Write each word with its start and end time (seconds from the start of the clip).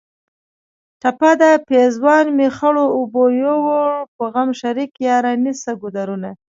ټپه 1.01 1.31
ده: 1.41 1.51
پېزوان 1.67 2.25
مې 2.37 2.47
خړو 2.57 2.85
اوبو 2.97 3.23
یوړ 3.43 3.89
په 4.15 4.23
غم 4.33 4.49
شریکه 4.61 4.99
یاره 5.09 5.31
نیسه 5.45 5.71
ګودرونه 5.81 6.29